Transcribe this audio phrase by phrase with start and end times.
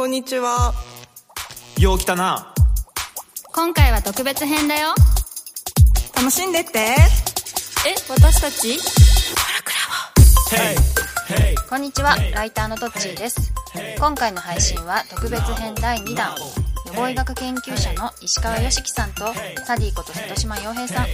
[0.00, 0.72] こんにちは。
[1.78, 2.54] よう来たな。
[3.52, 4.94] 今回は特別編だよ。
[6.16, 6.78] 楽しんでって。
[6.78, 6.96] え、
[8.08, 8.78] 私たち？
[11.68, 13.52] こんにちは、ライターのトッチーです。
[13.98, 16.34] 今回の配信は特別編第2弾。
[16.86, 19.34] 予防医学研究者の石川良樹さんと
[19.66, 21.06] サディこと瀬戸島洋平さん。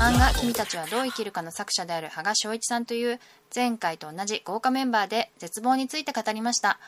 [0.00, 3.18] 漫画「君たちはどう生きるか」の作者である羽賀翔一さんという
[3.52, 6.78] 前回と同じ豪華メンバーで絶望について語りました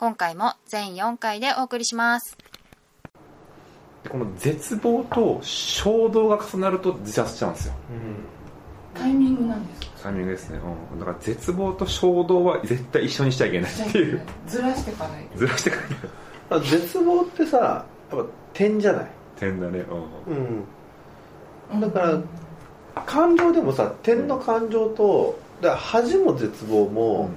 [0.00, 2.34] 今回も全4回でお送りします。
[4.08, 7.74] この絶望と衝動が重なると自殺しちゃうんですよ。
[8.94, 10.04] タイミングなんですか？
[10.04, 10.58] タイミングですね、
[10.92, 14.22] うん、だから絶望と衝動は絶対一緒にしちゃいけないっていう。
[14.46, 15.24] ずらしていかない。
[15.24, 15.76] とずらしてか
[16.48, 16.60] らい。
[16.62, 19.06] 絶望ってさやっぱ点じゃない？
[19.38, 19.84] 点だね。
[21.70, 21.80] うん。
[21.82, 27.28] だから感情でもさ点の感情とだから恥も絶望も、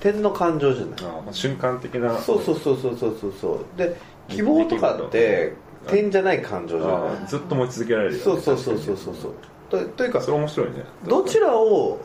[0.00, 1.00] 点の感情じゃない。
[1.02, 2.18] ああ瞬間的な。
[2.18, 3.32] そうそうそうそうそうそう。
[3.40, 3.96] そうで
[4.28, 5.54] 希望とかって
[5.86, 7.22] 点じゃない感情じゃあない。
[7.24, 8.24] あずっと持ち続けられるよね。
[8.24, 9.32] そうそうそうそうそうそう。
[9.70, 10.84] とというかそれ面白いね。
[11.06, 12.00] どちらを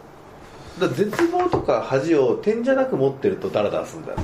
[0.78, 4.24] 絶望とか恥を点じゃなく持ってるとダラダラするんだよな。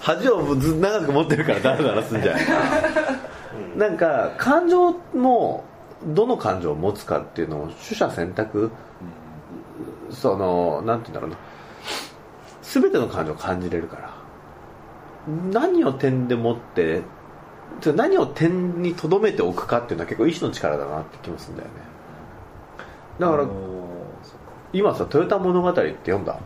[0.00, 2.42] 恥をず長く持ってるからダラダラするんじゃない。
[3.76, 5.64] なんか感情も
[6.04, 8.70] どの感情を持つかっていうのを取捨選択。
[10.10, 11.36] そのなんて言うんだろうな
[12.72, 14.18] 全ての感情を感じれるから。
[15.52, 17.02] 何を点で持って
[17.82, 21.74] て何を点にとどめておくかっていうのは結構意志の力だなって気もするんだよね。
[23.18, 23.46] だから
[24.72, 26.38] 今さ「トヨタ物語」って読んだ？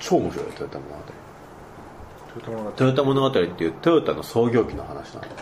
[0.00, 2.72] 超面白いよトヨタ物語。
[2.72, 3.28] トヨタ物語。
[3.28, 5.34] っていうトヨタの創業期の話なんだよ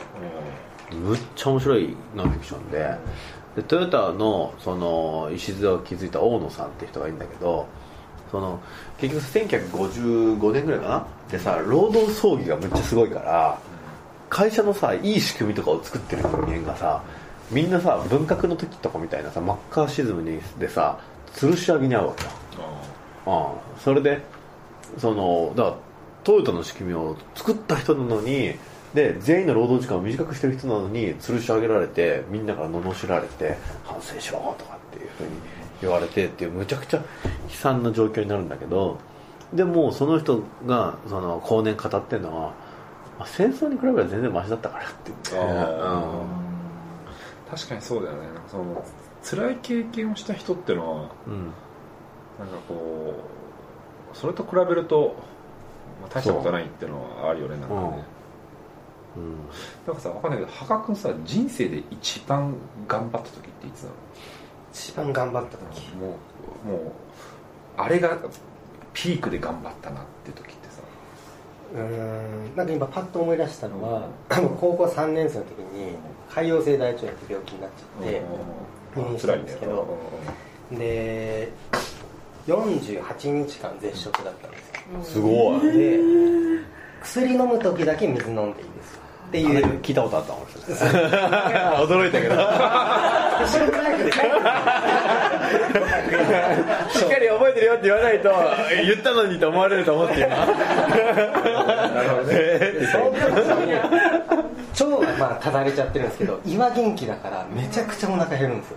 [0.93, 2.99] むっちゃ面白いノンフィクションで。
[3.57, 7.67] でトヨタのその礎を築いた大野さんって人がいるんだけど
[8.31, 8.61] その
[8.99, 11.07] 結局1955年ぐらいかな？
[11.31, 13.59] でさ労働争議がむっちゃすごいから
[14.29, 17.03] 会社のさいい仕組みとかを作ってる人間がさ
[17.51, 20.99] みんなさ文革の時とかみたいなさマッカーシズムにでさ
[21.35, 22.31] 吊るし上げに合うわけよ。
[23.27, 24.23] うん、それで
[24.99, 25.77] そのだから
[26.25, 28.55] トヨタの仕組みを作った人なのに
[28.95, 35.31] で全員の労働時間を短くしてる人なのに吊るし上げられてみんなから罵られて反省しろとかっていうふうに
[35.85, 37.05] 言われてっていうむちゃくちゃ悲
[37.51, 38.99] 惨な状況になるんだけど
[39.53, 42.53] でもその人がその後年語ってるのは
[43.19, 46.13] まあ戦争に比べれば全然マシだったからって言って、あ
[47.51, 48.23] 確かにそうだよね。
[48.51, 48.85] その
[49.23, 51.33] 辛い経験をした人っていうのはうん。
[51.33, 51.53] うん
[52.37, 53.15] なんかこ
[54.13, 55.15] うそれと比べると、
[56.03, 58.05] まあ、大したことないっていうのはあるよねなんかね、
[59.17, 59.37] うん。
[59.87, 62.57] なんかさ分かんないけど羽賀君さ人生で一番
[62.89, 63.95] 頑張った時っていつなの？
[64.75, 65.95] 一番頑張った時。
[65.95, 66.17] も
[66.67, 66.93] うもう
[67.77, 68.19] あれが
[68.93, 70.83] ピークで頑張ったなって時ってさ。
[71.75, 72.57] うーん。
[72.57, 75.97] なんか今パッと思い出したのは、高校3年生の時に
[76.29, 78.23] 潰瘍性大腸炎って病気になっちゃって
[78.97, 79.87] 入院したんですけど。
[80.73, 81.49] で
[82.47, 84.75] 48日間絶食だったんですよ。
[85.05, 85.73] すごい。
[85.73, 86.01] で
[87.03, 88.99] 薬飲む時だけ水飲んでいいです
[89.29, 89.81] っていう。
[89.81, 90.45] 聞いたことあったもん
[91.89, 92.35] 驚いたけど。
[96.91, 98.31] しっかり覚えてるよって言わないと
[98.85, 100.29] 言ったのにと思われると思って今。
[100.29, 103.21] なるほどねその時
[103.67, 108.77] に腸がまあただれちゃってるんですけど胃は元気だからめちゃくちゃお腹減るんですよ。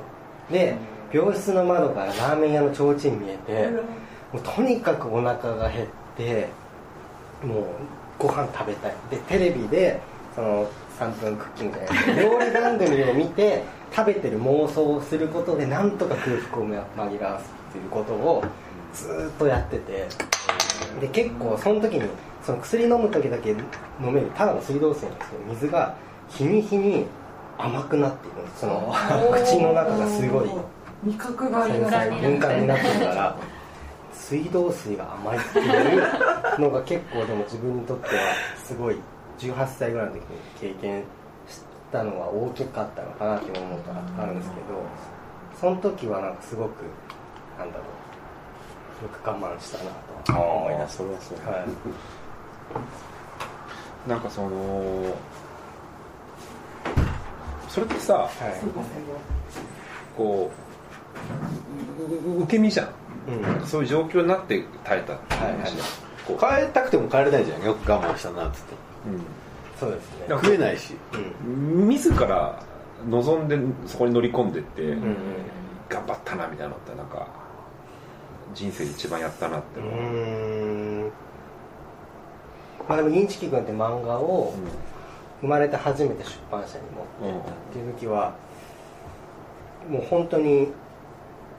[0.52, 0.75] で
[1.12, 3.69] 病室の窓からラーメン屋の提灯見えて
[4.34, 5.88] もうとにかくお腹が減っ
[6.18, 6.47] て
[7.44, 7.63] もう
[8.19, 8.96] ご飯食べたい。
[9.09, 10.02] でテレビで
[10.38, 18.44] その3分クッキングじゃない料理番組を見て食べてる妄想をすることでなんとか空腹を紛らわすっていうことを
[18.94, 20.08] ずーっとやってて。
[21.02, 22.09] で結構その時に
[22.44, 25.96] その薬飲む時だけ飲めるただの水道水なんですけど水が
[26.30, 27.06] 日に日に
[27.58, 28.62] 甘くなっていくんです。
[28.62, 28.94] その
[29.34, 30.50] 口の中がすごい。
[31.04, 33.36] 味覚が繊細敏感になってるから。
[34.13, 38.22] 水道水が甘いっていうのが結構でも自分にとっては
[38.63, 38.98] すごい
[39.38, 40.28] 18歳ぐらいの時に
[40.60, 41.04] 経験
[41.48, 41.62] し
[41.92, 44.62] たのは大きかったのかなって思うことがあるんですけど
[45.60, 46.84] その時はなんかすごく
[47.57, 49.92] なんだろうよく我慢したな
[50.25, 51.38] とは思い出してそれはそう。
[51.39, 51.69] はい。
[54.10, 55.16] なんかその
[57.69, 58.30] それってさはい。
[60.16, 60.51] こ
[62.38, 62.89] う受け身じゃん、
[63.60, 63.66] うん。
[63.66, 65.60] そういう状況になって耐えたってはいはい。
[65.60, 66.56] 話じゃんこう。
[66.56, 67.63] 帰りたくても帰れないじゃん。
[67.63, 68.75] よく我慢したなっつって
[69.80, 70.26] そうですね。
[70.30, 70.96] 食えないし。
[71.46, 71.88] うん。
[71.88, 72.60] 自ら
[73.10, 75.16] 望んでそこに乗り込んでって、うんうん。
[75.90, 77.28] 頑張ったなみたいなのってなんか
[78.54, 80.02] 人生で一番やったなってうのは、ー
[81.08, 81.12] ん。
[82.88, 84.54] まあでもインチキ君って漫画を
[85.42, 86.84] 生まれて初めて出版社に
[87.22, 88.36] 持ってったっていう時は
[89.90, 90.70] もう本当に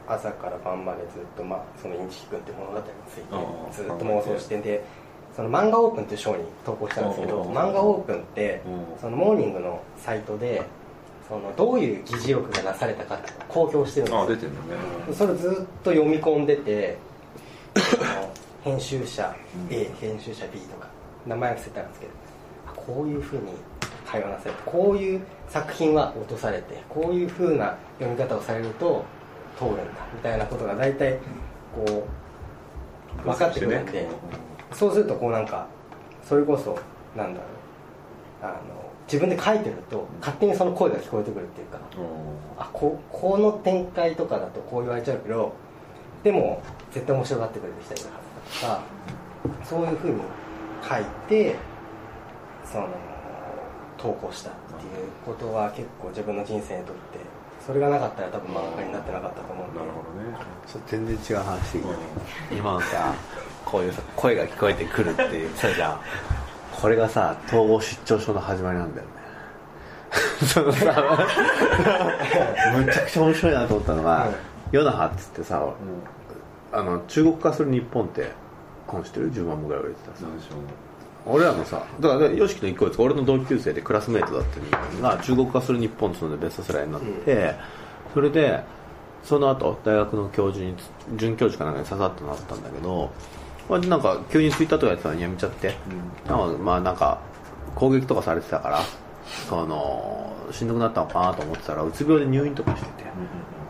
[0.06, 3.23] 朝から晩までずっと、まあ、そのインチキ君って物語について
[3.73, 4.85] ずっと妄想してで
[5.38, 9.00] その漫画オープンっていう賞に投稿したんですけどうん漫画オープンってうん。
[9.00, 10.64] そのモーニングのサイトで
[11.29, 14.19] そのどういう議事録がなされたかって公表してるんですよ。
[14.19, 14.56] ああ出てるね。
[15.12, 15.52] それをずっ
[15.85, 16.99] と読み込んでて
[18.64, 19.32] 編集者
[19.70, 20.88] A 編集者 B とか
[21.25, 22.12] 名前は伏せたんですけど
[22.67, 23.52] あこういうふうに
[24.05, 29.05] 会話なされてこういう作品は落とされてこういうふうな読み方をされると
[29.56, 29.82] 通るんだ
[30.12, 31.17] みたいなことが大体
[31.73, 32.08] こ
[33.23, 34.08] う分かってくるんで、
[34.72, 35.66] そうするとこうなんか
[36.22, 36.78] それこそ
[37.16, 37.46] なんだろ
[38.42, 38.54] うあの
[39.06, 41.78] 自分で書いてると勝手にその声が聞こえてくるっていうか
[42.58, 45.52] あここの展開とかだとこう言われちゃうけど
[46.22, 46.62] でも
[46.92, 48.20] 絶対面白がってくれる人いるは
[48.52, 50.20] ずだとかそういうふうに
[50.86, 51.56] 書いて
[52.64, 52.88] その
[53.96, 57.18] 投稿したっていうことは結構自分の人生にとって
[57.64, 59.78] それがなかったら多分漫画家になってなかったと思うんで。
[59.80, 60.38] なるほどね。
[60.66, 61.96] それ全然違う話してきたね
[62.52, 63.14] 今のさ
[63.70, 65.50] こういうさ声が聞こえてくるっていう。
[65.56, 66.00] さじゃん。
[66.72, 69.12] これがさ統合失調症の始まりなんだよね。
[70.46, 70.86] そのさ
[72.76, 74.28] むちゃくちゃ面白いなと思ったのが
[74.72, 75.62] 「ヨナハ」っつってさ
[76.72, 78.32] あの中国化する日本って
[78.86, 80.26] 本知ってる？10万部ぐらい売れてたさ。
[81.26, 87.54] 俺らのさだから YOSHIKI の一個です俺の同級生でクラスメートだった人間が中国化する日本っていうのでベストセラーになって、
[88.14, 88.64] それで
[89.24, 90.74] その後大学の教授に
[91.16, 93.10] 准教授かなんかに刺さってなったんだけど、
[93.68, 95.74] まあ、なんか急にツイッターとかやってたのにやめちゃって、
[96.26, 96.38] なん。
[96.38, 97.18] かまあなんか
[97.74, 98.80] 攻撃とかされてたから
[99.48, 103.04] そのしんどくなったのかなと思ってたらうつ病で入院とかしてて、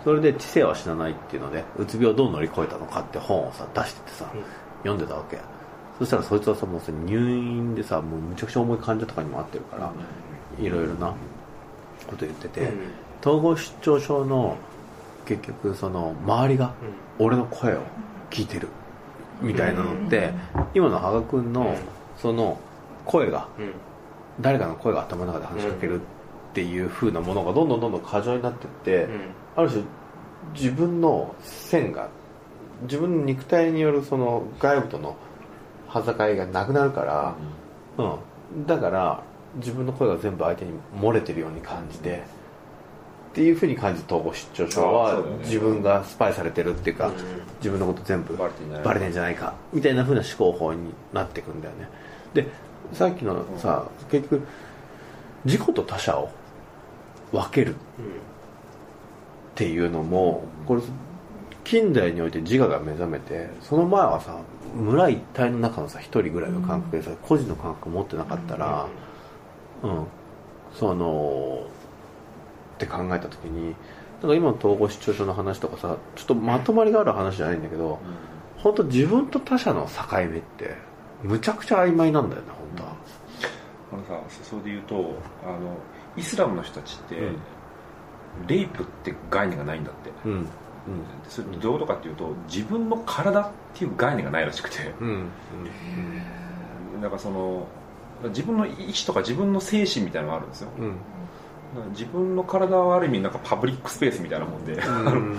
[0.04, 4.26] それで知性は死なないっていうのでうつ病をどう乗り越えたのかって本をさ出しててさ、
[4.78, 5.38] 読んでたわけ。
[5.98, 9.92] そしたらそいつはさもうさ入院でさもうむちゃくちゃ重い患者とかにもあってるから、
[10.64, 11.12] いろいろな
[12.06, 12.72] こと言ってて、
[13.20, 14.56] 統合失調症の
[15.26, 16.72] 結局その周りが
[17.18, 17.80] 俺の声を
[18.30, 18.68] 聞いてる
[19.40, 20.32] みたいなのって、
[20.74, 21.76] 今の羽賀君の
[22.16, 22.58] その
[23.04, 23.72] 声がうん。
[24.40, 26.04] 誰かの声が頭の中で話しかけるっ
[26.54, 29.20] ていう風なものがどんどんどんどん過剰になってって、うん。
[29.56, 29.82] ある種
[30.54, 32.08] 自分の線が
[32.82, 35.16] 自分の肉体によるその外部との
[35.88, 37.34] 歯境がなくなるから、
[37.96, 39.22] うん、だから
[39.56, 42.22] 自分の声が全部相手に漏れてるように感じて、
[43.28, 47.14] っていうふうに感じ統合失調症あは自分がスパイされてるっていうか、うん。
[47.58, 51.88] 自分のこと全部バレてんじゃないかみたいなふうな思考法になっていくんだよね。
[52.34, 52.46] で
[52.92, 54.46] さっきのさ、結局
[55.44, 56.30] 自己と他者を
[57.32, 57.78] 分けるっ
[59.54, 60.82] ていうのもこれ
[61.64, 64.38] 近代において自我が目覚めてその前はさ
[64.74, 68.86] 村一体の中のさ一人ぐらいの感覚でさ個人の感覚を持ってなかったら
[69.82, 70.06] うん。
[70.74, 71.66] その
[72.78, 73.74] って考えた時に
[74.22, 77.98] なんか今の統合失調症の話とかさちょっとまとまりがある話じゃないんだけど
[78.56, 80.76] 本当自分と他者の境目って
[81.22, 82.96] むちゃくちゃ曖昧なんだよね本当は。
[83.90, 84.94] あのさそれで言うと
[85.44, 85.76] あの
[86.16, 87.36] イスラムの人たちって、うん。
[88.46, 90.10] レイプって概念がないんだって。
[90.24, 90.32] うん。
[90.32, 90.46] うん。
[91.28, 94.92] それどういうことかっていうと自分の体っていう概念がないらしくて。
[95.00, 95.30] うん。
[97.00, 97.66] からその
[98.24, 100.70] 自分の意思とか自分の精神みたいなのがあるんですよ
[101.90, 105.36] 自分の体はある意味なんかパブリックスペースみたいなもんで、うん。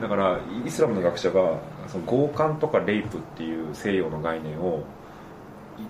[0.00, 1.58] だからイスラムの学者が
[1.88, 4.82] その強姦とかレイプっていう西洋の概念を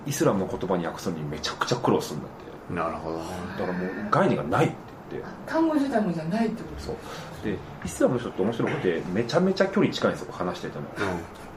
[0.06, 2.75] イイスラムの言葉に訳すのにめちゃくちゃ苦労するんだって。
[2.75, 3.25] なるほどね。
[3.58, 4.75] だからもう概念がないって
[5.12, 5.28] 言って。
[5.46, 6.82] 単語自体もじゃないってこと？
[6.82, 6.96] そう。
[7.44, 10.84] でイスラムの人って面白くてめちゃめちゃ距離近いんですよ話してても。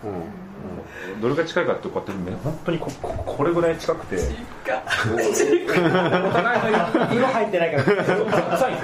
[0.03, 0.11] うん。
[0.11, 0.23] うん
[1.21, 4.17] どれが近いかってこうやってめ本当にこここれぐらい近くて。
[4.17, 4.19] お
[6.31, 6.71] 互い。
[6.71, 8.03] の色入ってないから。
[8.03, 8.75] 臭いん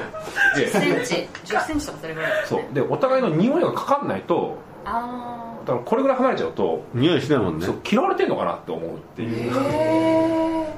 [0.55, 0.81] ですよ。
[0.81, 1.53] で10センチ。
[1.53, 2.63] 10センチとかそれぐらいそう。
[2.73, 7.65] でお互いの匂いがかかんないとあだからこれぐらい離れちゃうと匂いしないもんね。
[7.65, 9.51] そう嫌われてんのかなって思うっていう。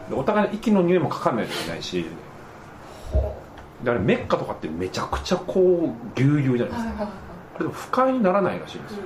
[0.10, 2.06] でお互いの息の匂いもかかんないといけないし。
[3.84, 6.90] であれメッカとかってめちゃくちゃこうぎゅうぎゅうじゃないですか。
[6.90, 7.25] はいはい
[7.55, 9.01] これでも不快にならないらしいんですよ。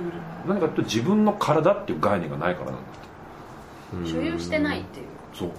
[0.46, 5.06] 何かというと自分の体っていう概念がないからなんだってあ所有してないっていう。
[5.32, 5.50] そう。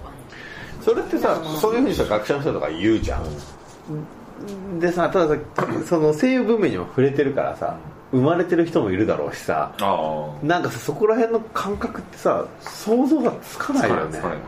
[0.82, 4.78] それってさそういうふうにした学者の人とか言うじゃん。
[4.78, 5.40] でさたださ
[5.86, 7.76] その西洋文明にも触れてるからさ
[8.10, 10.46] 生まれてる人もいるだろうしさああ。
[10.46, 14.12] なんかさそこら辺の感覚ってさ想像がつかないよね。
[14.12, 14.38] つかない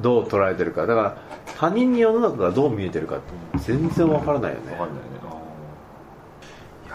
[0.00, 0.86] どう捉えてるか。
[0.86, 1.16] だから
[1.56, 4.70] 他人に世の中がどう見えてるかって全然わからないよね。
[4.70, 5.13] 分かんないね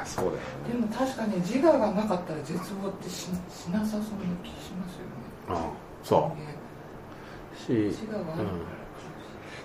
[0.10, 0.42] そうだよね。
[0.72, 3.28] でも確かに自我がなかったら絶望ってしし
[3.72, 4.04] なさそうな
[4.44, 5.62] 気しますよね。
[6.04, 7.58] そう。
[7.58, 8.36] し、うん、違うわ、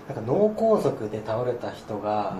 [0.07, 2.37] なんか脳梗塞で倒れた人が、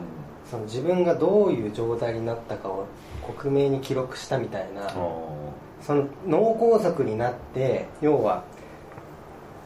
[0.50, 2.86] その自分がどういう状態になったかを
[3.26, 4.90] 克明に記録したみたいな、
[5.82, 8.44] その脳梗塞になって要は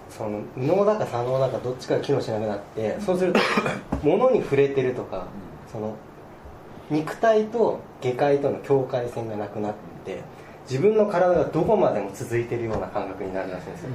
[0.10, 3.40] その脳だか左脳だかどっちかが機能しなくなってそうすると
[4.04, 5.28] 物に触れてるとか
[5.72, 5.96] その
[6.90, 9.74] 肉体と外界との境界線がなくなっ
[10.06, 10.22] て
[10.70, 13.90] 自分の体がどこまでも続いてるような感覚になるらしいんですよ。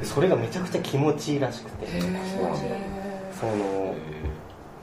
[0.00, 1.86] でそれがめちゃくちゃ気持ちいいらしくて。
[3.40, 3.94] その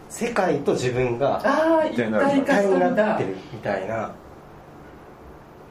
[0.10, 2.12] 世界と自分がああ一体に
[2.80, 4.12] なってるみたいな。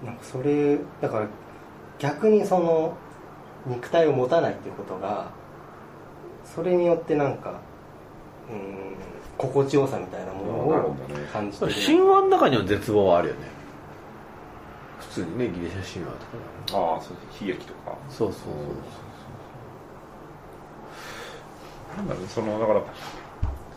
[0.05, 1.27] なんかそれだから
[1.99, 2.97] 逆にその
[3.67, 5.31] 肉体を持たないっていうことが
[6.45, 7.61] それによってなんか
[8.51, 8.95] うん
[9.39, 10.97] 心地よさみたいなものを
[11.33, 11.73] 感じてる。
[11.73, 13.41] 神話の中には絶望はあるよね。
[14.99, 17.97] 普通にねギリシャ神話とかああそう悲劇とか。
[18.09, 18.43] そうそう
[21.97, 22.83] なんだろうそのだから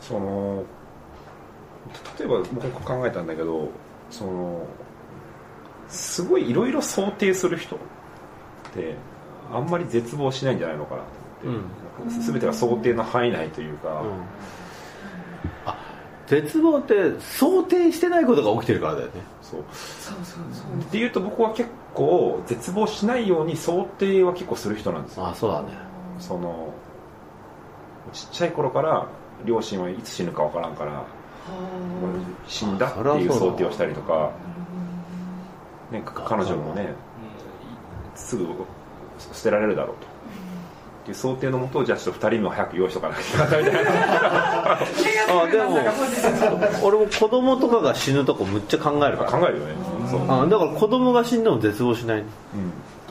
[0.02, 0.64] その
[2.18, 3.70] 例えば僕考えたんだけど
[4.12, 4.66] その
[5.88, 7.80] すごいいろいろ想定する人っ
[8.74, 8.96] て
[9.52, 11.08] あんまり絶望しないんじゃないのかなと
[11.48, 14.10] 思って、なんか全てが想定の範囲内というか、うん
[15.66, 15.78] あ
[16.28, 19.14] 絶望って想定してないことが起きてるからだよね。
[19.42, 19.64] そう。
[19.72, 20.80] そうそうそう。
[20.80, 25.28] っていうと僕は結構絶望しないように想定は結構する人なんですよ。
[25.28, 25.70] あそうだね。
[26.20, 26.74] その
[28.14, 29.08] ちっちゃい頃から
[29.46, 31.04] 両親はいつ死ぬかわからんから
[32.48, 34.32] 死んだっていう想定をしたりとか、
[35.92, 36.94] ね、か彼女もね
[38.16, 38.48] すぐ
[39.34, 40.08] 捨てられるだろうと
[41.10, 45.80] っていう想定のもとじゃあちょっと2人も早く用意しとかなきゃいけないみたいなあでも
[46.84, 49.32] 俺も子供とかが死ぬとこむっちゃ考えるから。
[49.32, 49.74] 考えるよね
[50.10, 52.24] そう,、あだから子供が死んでも絶望しない。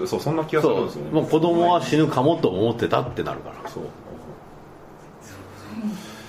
[0.01, 1.11] うん、そうそんな気がするんそですよね。
[1.13, 3.71] うもう子供は死ぬかもと思ってたってなるから。
[3.71, 3.85] そう。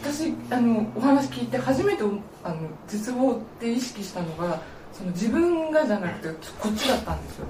[0.01, 2.03] 私あのお話聞いて初めて
[2.43, 2.55] あの
[2.87, 4.61] 絶望って意識したのが
[4.93, 7.45] その自分がじゃなくてこっちだったんですよ。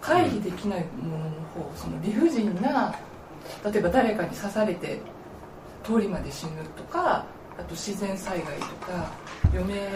[0.00, 2.94] 回避できないものの方その理不尽な
[3.64, 5.00] 例えば誰かに刺されて
[5.82, 7.24] 通りまで死ぬとか
[7.58, 9.10] あと自然災害とか
[9.52, 9.88] 余命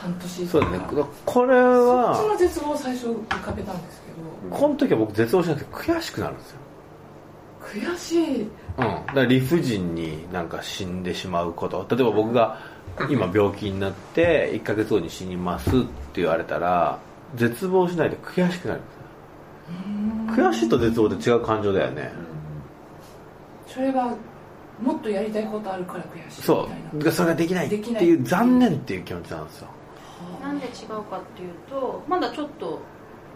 [0.00, 0.50] 半年とか。
[0.50, 0.80] そうだね。
[1.24, 4.56] これそっちはの絶望を最初浮かべたんですけど。
[4.56, 6.58] この時は僕絶望しなくて悔しくなるんですよ。
[7.60, 8.42] 悔しい。
[8.42, 11.86] うん、だから理不尽になんか死んでしまうこと。
[11.90, 12.60] 例えば僕が
[13.10, 16.98] 今病気になって1ヶ月後に死にますって言われたら
[17.36, 18.80] 絶望しないで悔しくなる
[20.28, 22.10] 悔しいと絶望って違う感情だよね
[23.68, 24.16] それは
[24.82, 27.10] もっとやりたいことあるから悔しいそみたいな。
[27.10, 27.12] う。
[27.12, 28.04] それができないってできない。
[28.04, 29.68] いう残念っていう気持ちなんですよ。
[30.42, 32.80] なんで違うかっていうとまだちょっと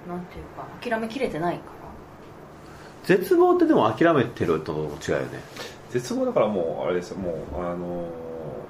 [0.09, 1.73] なんていうか諦めきれてないから。
[3.05, 5.41] 絶望ってでも諦めてるとも違うよね。
[5.91, 7.19] 絶望だからもうあれですよ。
[7.19, 8.05] もうあの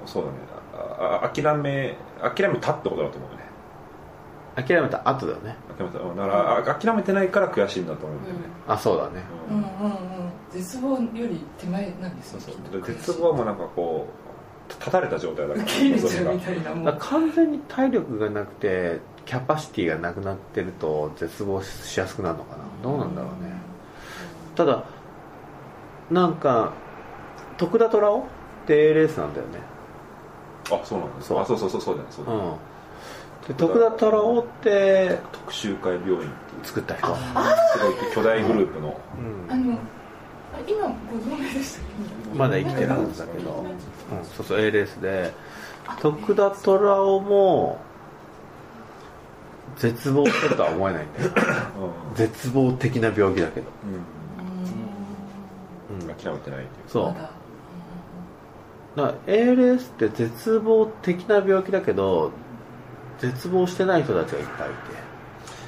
[0.05, 0.37] そうだね。
[0.75, 3.43] ああ諦め諦めたってことだと思うね。
[4.55, 5.55] 諦めた後だよね。
[5.77, 5.99] 諦めた。
[5.99, 9.23] うんだからあ諦めてないから悔しいんだと思うんだよね、あそうだね。
[9.49, 10.12] うんうんうん
[10.53, 12.39] 絶望より手前なんですよ。
[12.39, 12.63] そうそう。
[12.63, 14.07] きっと絶望はもうなんかこ
[14.69, 15.61] う立たれた状態だか
[16.83, 16.93] ら。
[16.93, 22.63] 完全に体力がなくてキャパシティがなくなってると絶望しやすくなるのかな。
[22.83, 23.51] どうなんだろうね。
[24.55, 24.83] ただ
[26.11, 26.73] なんか
[27.57, 28.21] 徳田虎雄っ
[28.67, 29.59] て ALS なんだよね。
[30.71, 31.39] あそうなんですそう。
[31.39, 33.47] あそうそうそうそうだねそうだねうん。
[33.47, 36.31] で徳田虎雄って特集会病院っていう。
[36.63, 37.07] 作った人。
[37.07, 37.13] す
[37.79, 38.97] ごい巨大グループの。
[39.17, 39.51] うん。
[39.51, 39.77] あのあ
[40.67, 45.33] 今ご存命でしたまだ生きてるはずだけど、うん、そうそう ALS で。
[46.01, 47.79] 徳田虎雄も
[49.77, 51.29] 絶望してるとは思えないんだよ。
[52.13, 53.67] う絶望的な病気だけど、
[55.97, 57.05] ん、うん、諦めてないっていうそう。
[58.95, 62.31] だから ALS って絶望的な病気だけど
[63.19, 65.03] 絶望してない人たちがいっぱいいて。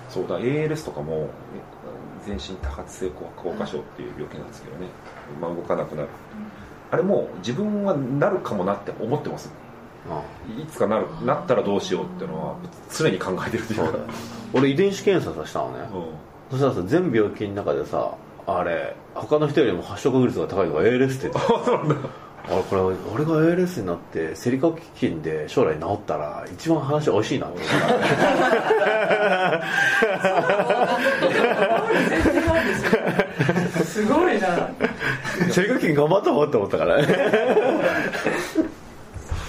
[0.10, 1.30] そうだ ALS とかも
[2.26, 4.88] 全身多発性硬化症っていう病気なんですけどね、
[5.42, 6.10] まあ、動かなくなる。
[6.92, 9.52] あれも自分はなるかもなって思ってます。
[10.08, 12.56] ういつかなるなったらどうしようっていうのは
[12.96, 13.98] 常に考えてるというか。
[14.54, 16.06] 俺遺伝子検査させたのね、うん。
[16.52, 18.14] そしたらさ全病気の中でさ
[18.48, 21.40] あれ他の人よりも発症確率が高いのが ALS って言って
[22.48, 27.66] あれこれ俺が ALS になって生理学基金で将来治ったら一番話美味しいな思全
[32.34, 32.92] 然なんですよ
[34.56, 37.08] すごいなった生理学基金頑張ったもんって思ったからね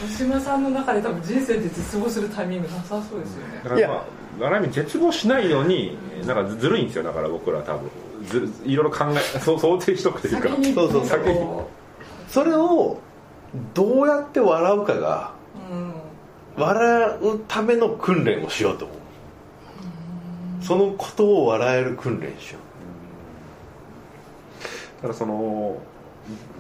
[0.05, 4.05] 大島さんの中で多分人生で絶望するタイミングなさそうですよねだからまあ
[4.47, 5.97] ある意味絶望しないように
[6.27, 7.91] なんかずるいんですよだから僕ら多分。
[8.27, 10.49] ずるいろいろ考えそう想定しとくというか。
[10.49, 11.71] 先にそうそうなんかこ
[12.29, 12.99] それを
[13.73, 15.33] どうやって笑うかが
[15.71, 15.95] ううん。
[16.57, 18.97] 笑うための訓練をしようと思う。
[20.65, 22.66] そのことを笑える訓練しよだ
[25.07, 25.79] からその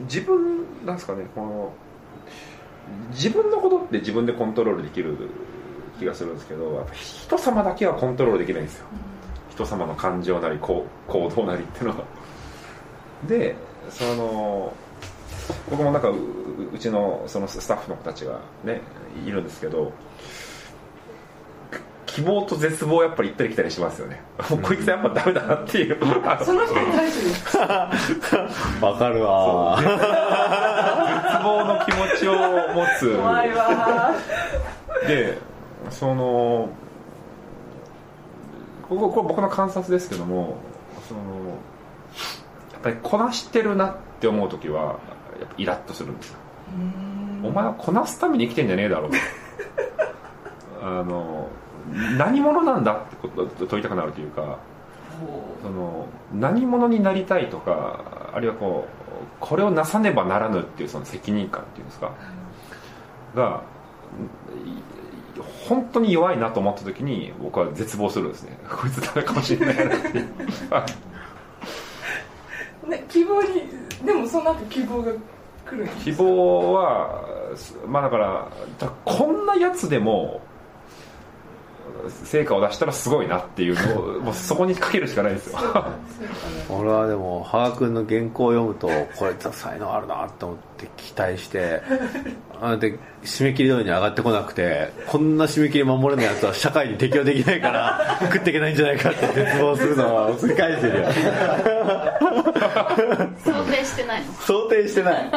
[0.03, 1.73] 自分なんですかねこの
[3.11, 5.17] 自分のことって自分でコントロールできる
[5.99, 8.87] 気がするんですけど人様だけはコントロールできないんですよ。
[9.51, 12.05] 人様の感情なり行行動なりっていうのは。
[13.27, 13.57] で
[13.89, 14.73] その
[15.71, 16.17] 僕もなんかう
[16.75, 18.83] うちのそのスタッフの子たちがね
[19.27, 19.93] いるんですけど
[22.17, 25.99] 希望と絶望やっぱり行ったり来たりしますよね、 もうこいつやっぱダメだなっていう。
[26.27, 28.37] あ その人に対して
[28.81, 29.77] うわかるわ。
[29.77, 29.89] 絶
[31.45, 32.33] 望の気持ちを
[32.73, 33.15] 持つ。
[33.19, 34.15] 怖いわ。
[35.07, 35.39] で
[35.91, 36.71] その
[38.89, 40.57] こここれ僕の観察ですけども
[41.07, 41.21] その
[42.73, 44.95] やっぱりこなしてるなって思う時はやっ
[45.49, 46.39] ぱイラッとするんですよ。
[47.45, 49.09] お前はこなすために生きてんじゃねえだろ。
[49.09, 49.11] う
[50.81, 51.51] とあの
[52.19, 54.59] 何者なんだってことを問いたくなるというか
[55.63, 59.07] その何者になりたいとかあるいはこう
[59.41, 62.13] これをなさねばならぬっていうその責任感っていうんですか
[63.35, 63.63] が
[64.65, 68.59] い本当に弱いなと思った時に僕は絶望するんですね。
[68.71, 70.25] こいつダメかもしれないなって。
[72.89, 73.69] ね希望に
[74.05, 77.21] でもその後希望が来るんです希望は
[77.87, 80.41] まあだからだこんなやつでも
[82.25, 85.59] 成果を出したらすごいなっていうのをもうそこにかけるしかないですよ。
[86.71, 91.81] 俺はでも羽賀君の原稿を読むとこいつは才能あるなと思って期待して
[92.61, 101.07] あで締め切り通りに上がってこなくてこんな締め切り守れないやつは社会に適応できないから 食っていけないんじゃないかって絶望するのは繰り返してるよ。
[103.45, 104.33] 想定してないの？
[104.41, 105.31] 想定してない。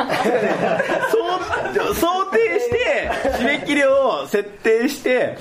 [1.94, 5.38] 想定して締め切りを設定して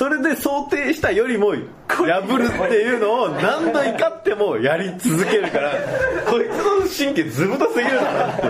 [0.00, 5.72] それで想定したよりも破るっていうのを何度怒ってもやり続けるから
[6.24, 8.42] こいつの神経ずぶとすぎるなって。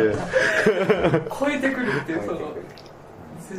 [1.28, 2.54] 超えてくるっていうその
[3.50, 3.56] だ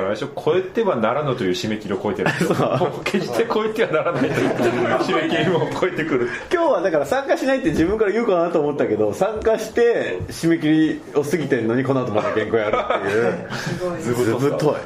[0.00, 2.30] から最初超えてはならぬという締め切りを超えてる。
[2.30, 2.38] んで
[3.04, 6.30] 決して超えてはならないという締め切りも超えてくる。
[6.52, 13.48] 今日はだから参加しないって自分から言うかなと思ったけど参加して締め切りを過ぎてるのにこの後また原稿やるっていう。
[13.52, 14.80] すごいずずぶといえ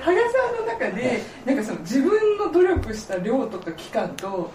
[0.00, 4.50] 羽賀さんの中でなんかその自分の努力した量とか期間と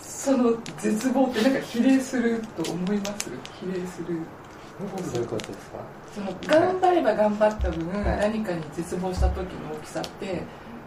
[0.00, 3.30] その絶望ってなんか比例すると思います？
[3.60, 4.20] 比例する
[4.78, 4.84] ど
[5.18, 5.78] ういうことですか？
[6.14, 8.18] その頑張れば頑張った分はい。
[8.20, 10.42] 何かに絶望した時の大きさって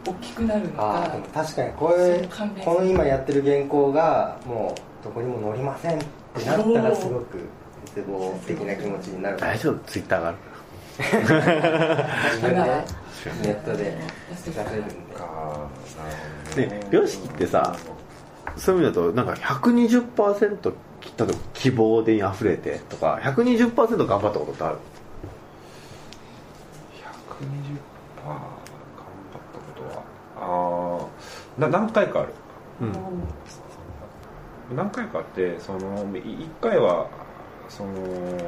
[0.07, 2.29] 大きくなるのかああでも確かにこれ
[2.63, 6.03] この今やってる原稿がもうどこにも載りませんっ
[6.35, 7.39] てなったらすごく
[7.93, 9.37] 絶望的な気持ちになる。
[9.37, 9.79] 大丈夫？
[9.85, 10.37] ツイッターがある？
[10.97, 12.63] 自分で
[13.41, 13.97] ネットで
[14.45, 14.87] 出せるん
[16.55, 16.67] で。
[16.67, 17.75] ね良識ってさ
[18.57, 24.77] そういう意味だとなんか120%切ったと希望で溢れてとか120%頑張ったことってある
[27.41, 30.03] ？120%頑張ったことは
[30.37, 31.05] あ
[31.57, 32.33] あな何回かある。
[32.81, 32.93] うん。
[34.75, 37.07] 何回かあってその1回は
[37.67, 38.45] そのなんかね、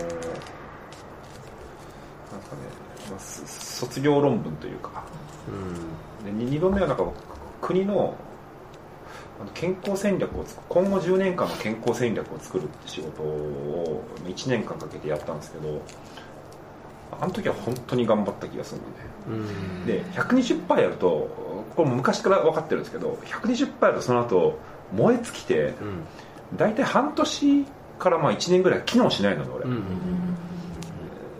[3.09, 5.03] まあす卒業論文というか。
[6.23, 7.05] で 2, 度目はなんか
[7.61, 8.15] 国の
[9.53, 15.81] 健康戦略を今後10年間の健康戦略を作るって仕事を1年間かけてやったんですけど
[17.19, 21.07] あの時は本当に頑張った気がするので、で120%やると
[21.75, 24.59] これも昔から分かってるんですけど120%やるとその後
[24.93, 25.73] 燃え尽きて
[26.55, 27.65] 大体半年
[27.99, 29.49] からまあ1年ぐらい機能しないのね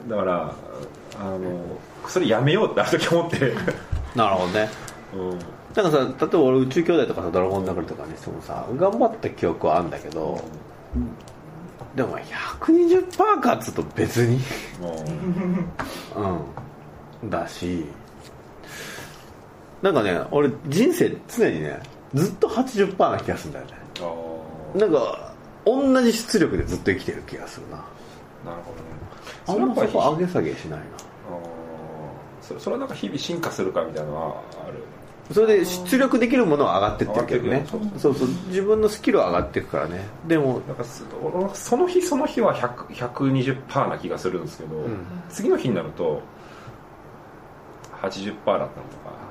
[0.07, 0.55] 俺、だから
[1.19, 1.39] あの
[2.07, 3.53] それやめようってある時思って、
[4.15, 4.69] なるほどね。
[5.15, 5.39] うん
[5.75, 10.39] なんかさ例えば俺宇宙兄弟とかさドラゴン殴りとかにしてもさ頑張った記憶はあるんだけど
[11.95, 12.17] でも
[12.59, 14.39] 120%かっつうと別に
[14.81, 15.03] も
[17.21, 17.29] うん。
[17.29, 17.85] だし
[19.81, 21.79] なんかね俺人生常にね
[22.13, 23.71] ずっと80%な気がするんだよね。
[24.79, 25.33] なんか
[25.65, 27.77] 同じ出力でずっと生きてる気がするな。
[27.77, 27.79] ー
[28.45, 29.63] なるほどね。
[29.63, 30.85] あんまそこ上げ下げしないな。
[32.41, 34.83] それそれはなんか日々進化するかみたいなのはある？
[35.31, 37.65] それで出力できるものは上がってってるけどね。
[37.97, 38.27] そうそう。
[38.47, 40.05] 自分のスキルは上がっていくからね。
[40.27, 40.83] でもなんか
[41.53, 44.81] その日その日は100 120%な気がするんですけど、ん。
[45.29, 46.21] 次の日になると
[48.01, 49.23] 80%だったのとか。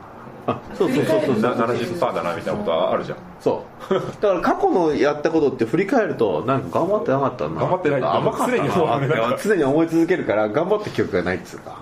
[0.44, 1.38] あそうそうそうそう。
[1.40, 3.18] な70%だなみたいなことはあるじゃん。
[3.40, 3.94] そう。
[3.94, 7.60] だから過去のやったことって振り返るとなんか頑張ってなかったな。
[7.60, 8.02] 頑張ってない。
[8.02, 11.78] 甘かったな常に常に思い続けるから頑張った記憶がないっつうか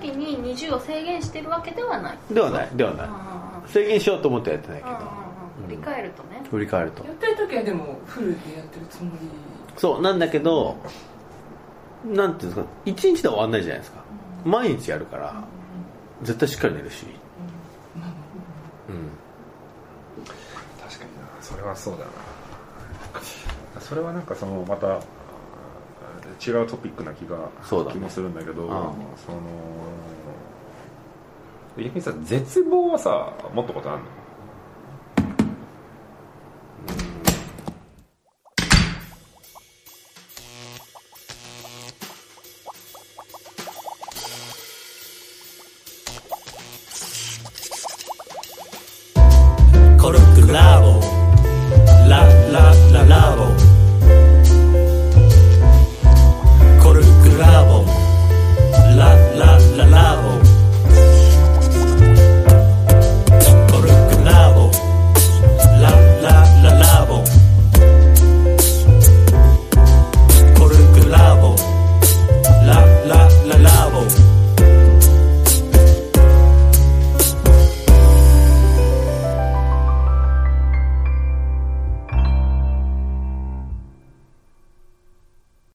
[0.00, 2.18] 時に20を制限してるわけではない。
[2.30, 2.68] ではない。
[2.74, 3.08] ではない。
[3.70, 4.96] 制限しようと思ってやってないけど。
[5.66, 6.42] 振り返るとね。
[6.50, 7.04] 振り返ると。
[7.04, 9.18] やってる時はでもフルでやってるつもり。
[9.76, 10.02] そう。
[10.02, 10.76] なんだけど
[12.04, 12.72] なんていうんですか。
[12.84, 13.98] 一日で終わんないじゃないですか。
[14.44, 15.44] 毎日やるから
[16.22, 17.06] 絶対しっかり寝るし。
[18.88, 19.10] うん。
[20.80, 21.28] 確かにな。
[21.40, 22.10] それはそうだな。
[23.80, 25.00] それはなんかそのまた
[26.44, 27.94] 違うトピックな気がそうだね。
[27.94, 28.66] 気もするんだけどん。
[28.66, 28.92] その
[31.76, 34.06] 逆にさ絶望はさ持ったことあるの？